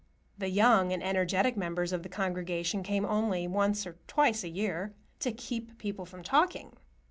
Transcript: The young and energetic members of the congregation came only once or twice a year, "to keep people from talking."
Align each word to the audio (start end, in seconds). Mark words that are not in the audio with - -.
The 0.35 0.49
young 0.49 0.91
and 0.91 1.03
energetic 1.03 1.55
members 1.55 1.93
of 1.93 2.01
the 2.01 2.09
congregation 2.09 2.81
came 2.81 3.05
only 3.05 3.47
once 3.47 3.85
or 3.85 3.97
twice 4.07 4.43
a 4.43 4.49
year, 4.49 4.95
"to 5.19 5.31
keep 5.31 5.77
people 5.77 6.07
from 6.07 6.23
talking." 6.23 6.73